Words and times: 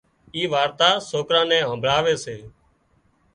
اي 0.35 0.41
وارتا 0.53 0.89
سوڪران 1.09 1.45
نين 1.49 1.63
همڀۯاوي 1.71 2.15
سي 2.23 2.37